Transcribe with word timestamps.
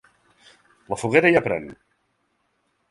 La 0.93 0.99
foguera 1.03 1.33
ja 1.37 1.45
pren! 1.49 1.71